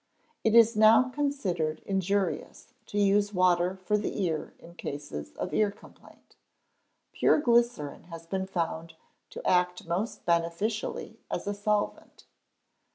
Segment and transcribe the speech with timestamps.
[0.43, 5.69] It is now considered injurious to use water for the ear in cases of ear
[5.69, 6.35] complaint.
[7.13, 8.95] Pure glycerine has been found
[9.29, 12.25] to act most beneficially as a solvent.